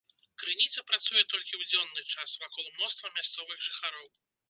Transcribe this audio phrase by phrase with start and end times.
[0.43, 4.15] Крыніца працуе толькі ў дзённы час, вакол мноства мясцовых жыхароў.